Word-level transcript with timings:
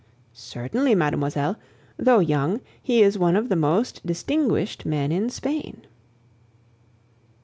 "Certainly, 0.33 0.95
mademoiselle... 0.95 1.57
though 1.95 2.17
young, 2.17 2.59
he 2.81 3.03
is 3.03 3.19
one 3.19 3.35
of 3.35 3.49
the 3.49 3.55
most 3.55 4.03
distinguished 4.03 4.83
men 4.83 5.11
in 5.11 5.29
Spain." 5.29 5.85